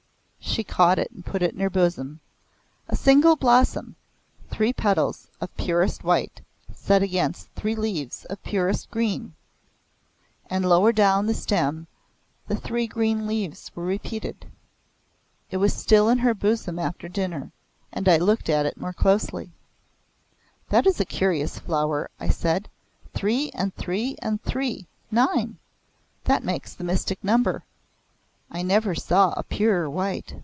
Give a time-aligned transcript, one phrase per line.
[0.43, 2.19] She caught it and put it in her bosom.
[2.89, 3.95] A singular blossom,
[4.49, 6.41] three petals of purest white,
[6.75, 9.33] set against three leaves of purest green,
[10.49, 11.87] and lower down the stem
[12.49, 14.51] the three green leaves were repeated.
[15.51, 17.53] It was still in her bosom after dinner,
[17.93, 19.51] and I looked at it more closely.
[20.67, 22.67] "That is a curious flower," I said.
[23.13, 24.87] "Three and three and three.
[25.11, 25.59] Nine.
[26.25, 27.63] That makes the mystic number.
[28.53, 30.35] I never saw a purer white.